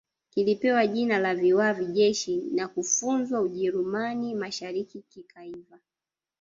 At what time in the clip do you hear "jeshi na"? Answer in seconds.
1.85-2.67